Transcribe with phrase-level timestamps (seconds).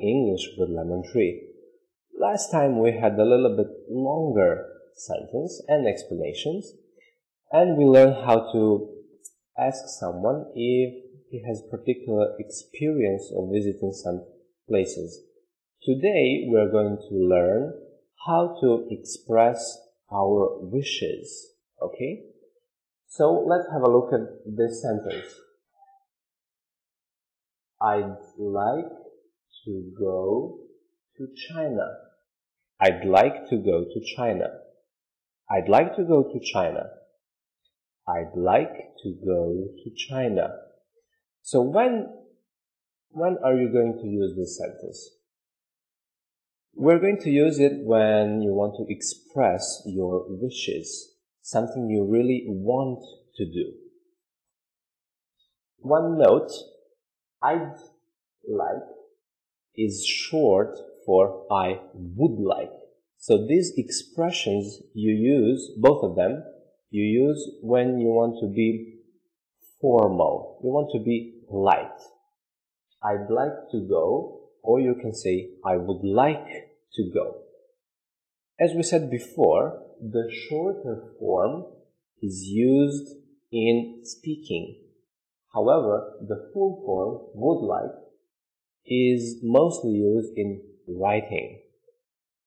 [0.00, 1.42] English with lemon tree.
[2.18, 4.64] Last time we had a little bit longer
[4.96, 6.72] sentence and explanations,
[7.52, 8.88] and we learned how to
[9.58, 14.24] ask someone if he has particular experience of visiting some
[14.66, 15.20] places.
[15.82, 17.74] Today we are going to learn
[18.26, 19.76] how to express
[20.10, 21.46] our wishes.
[21.82, 22.22] Okay?
[23.06, 25.28] So let's have a look at this sentence.
[27.82, 28.92] I'd like
[29.64, 30.58] to go
[31.16, 31.86] to China.
[32.80, 34.46] I'd like to go to China.
[35.50, 36.84] I'd like to go to China.
[38.06, 40.48] I'd like to go to China.
[41.42, 42.06] So when
[43.12, 45.10] when are you going to use this sentence?
[46.74, 52.44] We're going to use it when you want to express your wishes, something you really
[52.46, 53.00] want
[53.36, 53.72] to do.
[55.78, 56.52] One note,
[57.42, 57.74] I'd
[58.48, 58.88] like
[59.76, 60.74] is short
[61.06, 62.72] for I would like.
[63.18, 66.42] So these expressions you use, both of them,
[66.90, 69.00] you use when you want to be
[69.80, 70.60] formal.
[70.62, 72.00] You want to be polite.
[73.02, 76.46] I'd like to go, or you can say, I would like
[76.94, 77.42] to go.
[78.58, 81.64] As we said before, the shorter form
[82.22, 83.16] is used
[83.50, 84.76] in speaking.
[85.52, 87.96] However, the full form, would like,
[88.86, 91.60] is mostly used in writing.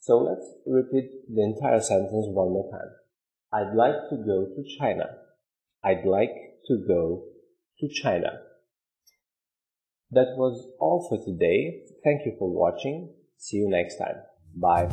[0.00, 2.90] So let's repeat the entire sentence one more time.
[3.52, 5.06] I'd like to go to China.
[5.82, 6.34] I'd like
[6.66, 7.24] to go
[7.80, 8.40] to China.
[10.10, 11.82] That was all for today.
[12.02, 13.14] Thank you for watching.
[13.36, 14.22] See you next time.
[14.56, 14.88] Bye.